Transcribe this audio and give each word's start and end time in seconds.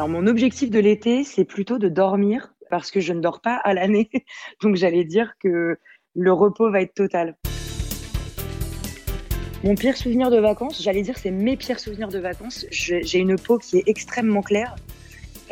Alors 0.00 0.08
mon 0.08 0.26
objectif 0.26 0.70
de 0.70 0.78
l'été, 0.78 1.24
c'est 1.24 1.44
plutôt 1.44 1.76
de 1.76 1.90
dormir 1.90 2.54
parce 2.70 2.90
que 2.90 3.00
je 3.00 3.12
ne 3.12 3.20
dors 3.20 3.42
pas 3.42 3.56
à 3.56 3.74
l'année. 3.74 4.08
Donc 4.62 4.76
j'allais 4.76 5.04
dire 5.04 5.34
que 5.38 5.76
le 6.14 6.32
repos 6.32 6.70
va 6.70 6.80
être 6.80 6.94
total. 6.94 7.36
Mon 9.62 9.74
pire 9.74 9.98
souvenir 9.98 10.30
de 10.30 10.38
vacances, 10.38 10.82
j'allais 10.82 11.02
dire 11.02 11.18
c'est 11.18 11.30
mes 11.30 11.54
pires 11.54 11.78
souvenirs 11.78 12.08
de 12.08 12.18
vacances. 12.18 12.64
J'ai 12.70 13.18
une 13.18 13.36
peau 13.36 13.58
qui 13.58 13.76
est 13.76 13.82
extrêmement 13.88 14.40
claire 14.40 14.74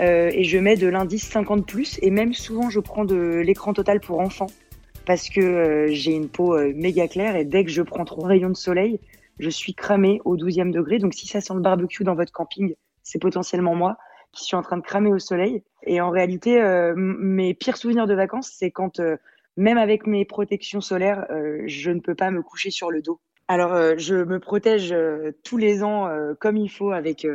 euh, 0.01 0.31
et 0.33 0.45
je 0.45 0.57
mets 0.57 0.77
de 0.77 0.87
l'indice 0.87 1.29
50 1.29 1.67
plus 1.67 1.99
et 2.01 2.11
même 2.11 2.33
souvent 2.33 2.71
je 2.71 2.81
prends 2.81 3.05
de 3.05 3.43
l'écran 3.45 3.75
total 3.75 4.01
pour 4.01 4.19
enfants 4.19 4.49
parce 5.05 5.29
que 5.29 5.43
euh, 5.43 5.89
j'ai 5.91 6.13
une 6.13 6.31
peau 6.31 6.55
euh, 6.55 6.73
méga 6.75 7.07
claire 7.07 7.37
et 7.37 7.45
dès 7.45 7.67
que 7.67 7.71
je 7.71 7.83
prends 7.83 8.07
trop 8.07 8.23
rayons 8.23 8.49
de 8.49 8.57
soleil, 8.57 8.99
je 9.41 9.51
suis 9.51 9.75
cramée 9.75 10.23
au 10.25 10.39
12e 10.39 10.71
degré. 10.71 10.99
Donc 10.99 11.13
si 11.13 11.27
ça 11.27 11.43
sent 11.43 11.53
le 11.53 11.61
barbecue 11.61 12.03
dans 12.03 12.15
votre 12.15 12.33
camping, 12.33 12.75
c'est 13.03 13.19
potentiellement 13.19 13.75
moi 13.75 13.99
qui 14.39 14.45
suis 14.45 14.57
en 14.57 14.63
train 14.63 14.77
de 14.77 14.83
cramer 14.83 15.13
au 15.13 15.19
soleil. 15.19 15.63
Et 15.85 16.01
en 16.01 16.11
réalité, 16.11 16.61
mes 16.97 17.55
pires 17.55 17.77
souvenirs 17.77 18.07
de 18.07 18.15
vacances, 18.15 18.51
c'est 18.53 18.71
quand 18.71 19.01
même 19.57 19.79
avec 19.79 20.07
mes 20.07 20.25
protections 20.25 20.81
solaires, 20.81 21.27
je 21.67 21.91
ne 21.91 22.01
peux 22.01 22.15
pas 22.15 22.31
me 22.31 22.43
coucher 22.43 22.71
sur 22.71 22.91
le 22.91 23.03
dos. 23.03 23.21
Alors, 23.51 23.73
euh, 23.73 23.95
je 23.97 24.15
me 24.15 24.39
protège 24.39 24.93
euh, 24.93 25.33
tous 25.43 25.57
les 25.57 25.83
ans 25.83 26.07
euh, 26.07 26.35
comme 26.39 26.59
il 26.59 26.69
faut 26.69 26.93
avec 26.93 27.27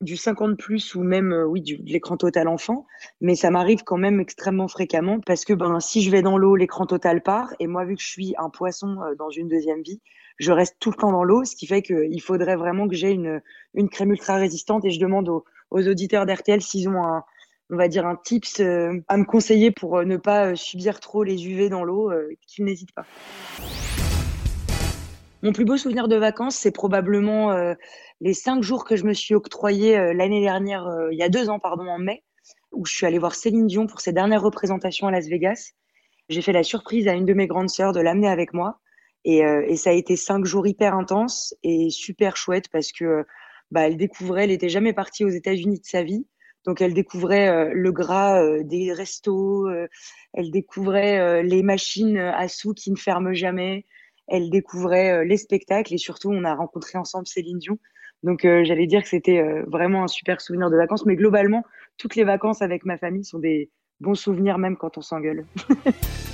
du 0.00 0.16
50 0.16 0.58
plus 0.58 0.96
ou 0.96 1.04
même 1.04 1.32
oui 1.46 1.62
de 1.62 1.76
l'écran 1.84 2.16
total 2.16 2.48
enfant, 2.48 2.86
mais 3.20 3.36
ça 3.36 3.52
m'arrive 3.52 3.84
quand 3.84 3.96
même 3.96 4.18
extrêmement 4.18 4.66
fréquemment 4.66 5.20
parce 5.20 5.44
que 5.44 5.52
ben 5.52 5.78
si 5.78 6.02
je 6.02 6.10
vais 6.10 6.22
dans 6.22 6.36
l'eau, 6.36 6.56
l'écran 6.56 6.86
total 6.86 7.22
part. 7.22 7.54
Et 7.60 7.68
moi 7.68 7.84
vu 7.84 7.94
que 7.94 8.02
je 8.02 8.08
suis 8.08 8.34
un 8.36 8.50
poisson 8.50 8.96
dans 9.16 9.30
une 9.30 9.46
deuxième 9.46 9.80
vie, 9.82 10.00
je 10.38 10.50
reste 10.50 10.76
tout 10.80 10.90
le 10.90 10.96
temps 10.96 11.12
dans 11.12 11.22
l'eau, 11.22 11.44
ce 11.44 11.54
qui 11.54 11.68
fait 11.68 11.82
qu'il 11.82 12.20
faudrait 12.20 12.56
vraiment 12.56 12.88
que 12.88 12.96
j'ai 12.96 13.12
une 13.12 13.40
une 13.74 13.88
crème 13.88 14.10
ultra 14.10 14.34
résistante 14.34 14.84
et 14.84 14.90
je 14.90 14.98
demande 14.98 15.28
aux, 15.28 15.44
aux 15.72 15.88
auditeurs 15.88 16.26
d'RTL 16.26 16.62
s'ils 16.62 16.88
ont 16.88 17.04
un 17.04 17.24
on 17.70 17.76
va 17.76 17.88
dire 17.88 18.06
un 18.06 18.16
tips 18.16 18.60
à 18.60 19.16
me 19.16 19.24
conseiller 19.24 19.70
pour 19.70 20.04
ne 20.04 20.18
pas 20.18 20.54
subir 20.54 21.00
trop 21.00 21.24
les 21.24 21.46
UV 21.46 21.70
dans 21.70 21.84
l'eau, 21.84 22.12
qu'ils 22.46 22.66
n'hésitent 22.66 22.92
pas. 22.92 23.06
Mon 25.44 25.52
plus 25.52 25.64
beau 25.64 25.76
souvenir 25.76 26.06
de 26.06 26.14
vacances, 26.14 26.54
c'est 26.54 26.70
probablement 26.70 27.50
euh, 27.50 27.74
les 28.20 28.32
cinq 28.32 28.62
jours 28.62 28.84
que 28.84 28.94
je 28.94 29.04
me 29.04 29.12
suis 29.12 29.34
octroyé 29.34 29.98
euh, 29.98 30.14
l'année 30.14 30.40
dernière, 30.40 30.86
euh, 30.86 31.08
il 31.10 31.18
y 31.18 31.22
a 31.24 31.28
deux 31.28 31.50
ans, 31.50 31.58
pardon, 31.58 31.88
en 31.88 31.98
mai, 31.98 32.22
où 32.70 32.86
je 32.86 32.94
suis 32.94 33.06
allée 33.06 33.18
voir 33.18 33.34
Céline 33.34 33.66
Dion 33.66 33.88
pour 33.88 34.00
ses 34.00 34.12
dernières 34.12 34.42
représentations 34.42 35.08
à 35.08 35.10
Las 35.10 35.26
Vegas. 35.26 35.72
J'ai 36.28 36.42
fait 36.42 36.52
la 36.52 36.62
surprise 36.62 37.08
à 37.08 37.14
une 37.14 37.26
de 37.26 37.34
mes 37.34 37.48
grandes 37.48 37.70
sœurs 37.70 37.92
de 37.92 38.00
l'amener 38.00 38.28
avec 38.28 38.54
moi. 38.54 38.78
Et, 39.24 39.42
ça 39.76 39.90
a 39.90 39.92
été 39.92 40.16
cinq 40.16 40.44
jours 40.44 40.66
hyper 40.66 40.94
intenses 40.94 41.54
et 41.62 41.90
super 41.90 42.36
chouette 42.36 42.68
parce 42.72 42.90
que 42.90 43.24
bah, 43.72 43.88
elle 43.88 43.96
découvrait, 43.96 44.44
elle 44.44 44.52
était 44.52 44.68
jamais 44.68 44.92
partie 44.92 45.24
aux 45.24 45.30
États-Unis 45.30 45.80
de 45.80 45.84
sa 45.84 46.04
vie. 46.04 46.26
Donc 46.64 46.80
elle 46.80 46.94
découvrait 46.94 47.74
le 47.74 47.90
gras 47.90 48.40
des 48.62 48.92
restos, 48.92 49.68
elle 50.32 50.52
découvrait 50.52 51.42
les 51.42 51.64
machines 51.64 52.18
à 52.18 52.46
sous 52.46 52.72
qui 52.72 52.92
ne 52.92 52.96
ferment 52.96 53.32
jamais, 53.32 53.84
elle 54.28 54.50
découvrait 54.50 55.12
euh, 55.12 55.24
les 55.24 55.36
spectacles 55.36 55.94
et 55.94 55.98
surtout 55.98 56.30
on 56.30 56.44
a 56.44 56.54
rencontré 56.54 56.98
ensemble 56.98 57.26
Céline 57.26 57.58
Dion. 57.58 57.78
Donc 58.22 58.44
euh, 58.44 58.64
j'allais 58.64 58.86
dire 58.86 59.02
que 59.02 59.08
c'était 59.08 59.38
euh, 59.38 59.64
vraiment 59.66 60.04
un 60.04 60.08
super 60.08 60.40
souvenir 60.40 60.70
de 60.70 60.76
vacances, 60.76 61.04
mais 61.06 61.16
globalement 61.16 61.64
toutes 61.98 62.16
les 62.16 62.24
vacances 62.24 62.62
avec 62.62 62.84
ma 62.84 62.96
famille 62.96 63.24
sont 63.24 63.38
des 63.38 63.70
bons 64.00 64.14
souvenirs 64.14 64.58
même 64.58 64.76
quand 64.76 64.98
on 64.98 65.02
s'engueule. 65.02 65.44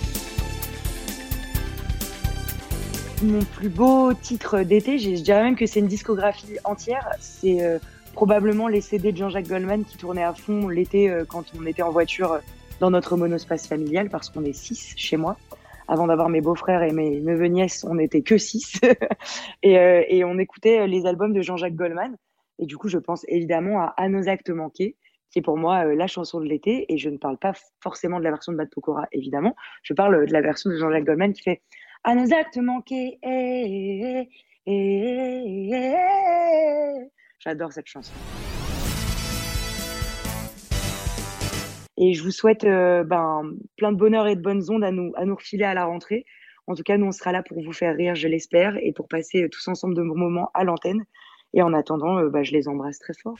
Mon 3.22 3.44
plus 3.44 3.68
beau 3.68 4.14
titre 4.14 4.60
d'été, 4.62 4.98
je 4.98 5.22
dirais 5.22 5.42
même 5.42 5.56
que 5.56 5.66
c'est 5.66 5.80
une 5.80 5.86
discographie 5.88 6.58
entière. 6.64 7.10
C'est 7.20 7.80
probablement 8.12 8.68
les 8.68 8.80
CD 8.80 9.12
de 9.12 9.16
Jean-Jacques 9.16 9.48
Goldman 9.48 9.84
qui 9.84 9.96
tournaient 9.96 10.22
à 10.22 10.34
fond 10.34 10.68
l'été 10.68 11.12
quand 11.28 11.44
on 11.58 11.66
était 11.66 11.82
en 11.82 11.90
voiture 11.90 12.38
dans 12.80 12.90
notre 12.90 13.16
monospace 13.16 13.66
familial 13.66 14.08
parce 14.08 14.30
qu'on 14.30 14.44
est 14.44 14.52
six 14.52 14.94
chez 14.96 15.16
moi 15.16 15.36
avant 15.88 16.06
d'avoir 16.06 16.28
mes 16.28 16.42
beaux-frères 16.42 16.82
et 16.82 16.92
mes 16.92 17.20
neveux-nièces, 17.20 17.84
on 17.88 17.94
n'était 17.94 18.22
que 18.22 18.36
six. 18.36 18.78
et, 19.62 19.78
euh, 19.78 20.26
on 20.26 20.38
écoutait 20.38 20.86
les 20.86 21.06
albums 21.06 21.32
de 21.32 21.40
Jean-Jacques 21.40 21.74
Goldman. 21.74 22.16
Et 22.58 22.66
du 22.66 22.76
coup, 22.76 22.88
je 22.88 22.98
pense 22.98 23.24
évidemment 23.28 23.80
à 23.80 23.94
À 23.96 24.08
nos 24.08 24.28
actes 24.28 24.50
manqués, 24.50 24.96
qui 25.30 25.38
est 25.38 25.42
pour 25.42 25.56
moi 25.56 25.86
euh, 25.86 25.94
la 25.94 26.06
chanson 26.06 26.40
de 26.40 26.44
l'été. 26.44 26.92
Et 26.92 26.98
je 26.98 27.08
ne 27.08 27.16
parle 27.16 27.38
pas 27.38 27.54
forcément 27.80 28.18
de 28.18 28.24
la 28.24 28.30
version 28.30 28.52
de 28.52 28.58
Bad 28.58 28.68
Pokora, 28.68 29.08
évidemment. 29.12 29.56
Je 29.82 29.94
parle 29.94 30.26
de 30.26 30.32
la 30.32 30.42
version 30.42 30.68
de 30.68 30.76
Jean-Jacques 30.76 31.04
Goldman 31.04 31.32
qui 31.32 31.42
fait 31.42 31.62
À 32.04 32.14
nos 32.14 32.32
actes 32.32 32.58
manqués. 32.58 33.18
Eh, 33.22 34.28
eh, 34.66 35.70
eh, 35.72 37.10
J'adore 37.40 37.72
cette 37.72 37.86
chanson. 37.86 38.12
Et 42.00 42.14
je 42.14 42.22
vous 42.22 42.30
souhaite 42.30 42.64
euh, 42.64 43.02
ben, 43.02 43.50
plein 43.76 43.90
de 43.90 43.96
bonheur 43.96 44.28
et 44.28 44.36
de 44.36 44.40
bonnes 44.40 44.62
ondes 44.70 44.84
à 44.84 44.92
nous, 44.92 45.12
à 45.16 45.24
nous 45.24 45.34
refiler 45.34 45.64
à 45.64 45.74
la 45.74 45.84
rentrée. 45.84 46.24
En 46.68 46.74
tout 46.74 46.84
cas, 46.84 46.96
nous, 46.96 47.06
on 47.06 47.12
sera 47.12 47.32
là 47.32 47.42
pour 47.42 47.60
vous 47.62 47.72
faire 47.72 47.96
rire, 47.96 48.14
je 48.14 48.28
l'espère, 48.28 48.76
et 48.76 48.92
pour 48.92 49.08
passer 49.08 49.44
euh, 49.44 49.48
tous 49.48 49.66
ensemble 49.66 49.94
de 49.94 50.02
bons 50.02 50.16
moments 50.16 50.50
à 50.54 50.62
l'antenne. 50.64 51.04
Et 51.54 51.62
en 51.62 51.72
attendant, 51.72 52.18
euh, 52.18 52.28
bah, 52.28 52.44
je 52.44 52.52
les 52.52 52.68
embrasse 52.68 52.98
très 53.00 53.14
fort. 53.14 53.36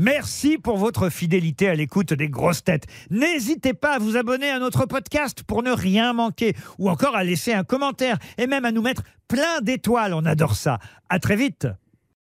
Merci 0.00 0.56
pour 0.56 0.78
votre 0.78 1.10
fidélité 1.10 1.68
à 1.68 1.74
l'écoute 1.74 2.14
des 2.14 2.30
grosses 2.30 2.64
têtes. 2.64 2.86
N'hésitez 3.10 3.74
pas 3.74 3.96
à 3.96 3.98
vous 3.98 4.16
abonner 4.16 4.48
à 4.48 4.58
notre 4.58 4.86
podcast 4.86 5.42
pour 5.42 5.62
ne 5.62 5.70
rien 5.70 6.14
manquer, 6.14 6.56
ou 6.78 6.88
encore 6.88 7.14
à 7.14 7.22
laisser 7.22 7.52
un 7.52 7.64
commentaire, 7.64 8.16
et 8.38 8.46
même 8.46 8.64
à 8.64 8.72
nous 8.72 8.80
mettre 8.80 9.02
plein 9.28 9.60
d'étoiles. 9.60 10.14
On 10.14 10.24
adore 10.24 10.56
ça. 10.56 10.78
À 11.10 11.18
très 11.18 11.36
vite. 11.36 11.68